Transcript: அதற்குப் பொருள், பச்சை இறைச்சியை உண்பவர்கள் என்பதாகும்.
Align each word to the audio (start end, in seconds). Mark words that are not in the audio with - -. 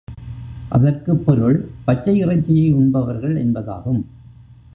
அதற்குப் 0.69 1.25
பொருள், 1.25 1.69
பச்சை 1.85 2.17
இறைச்சியை 2.17 2.73
உண்பவர்கள் 2.73 3.35
என்பதாகும். 3.45 4.01